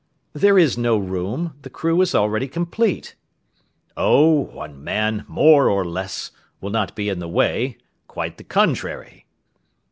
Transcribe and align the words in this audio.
"There 0.33 0.57
is 0.57 0.79
no 0.79 0.97
room; 0.97 1.53
the 1.61 1.69
crew 1.69 2.01
is 2.01 2.15
already 2.15 2.47
complete." 2.47 3.13
"Oh, 3.95 4.31
one 4.31 4.83
man, 4.83 5.25
more 5.27 5.69
or 5.69 5.85
less, 5.85 6.31
will 6.59 6.71
not 6.71 6.95
be 6.95 7.07
in 7.07 7.19
the 7.19 7.29
way; 7.29 7.77
quite 8.07 8.39
the 8.39 8.43
contrary." 8.43 9.27